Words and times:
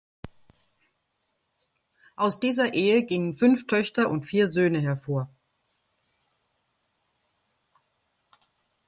Aus 2.15 2.39
dieser 2.39 2.73
Ehe 2.73 3.03
gingen 3.03 3.33
fünf 3.35 3.67
Töchter 3.67 4.09
und 4.09 4.23
vier 4.25 4.47
Söhne 4.47 4.81
hervor. 4.81 5.29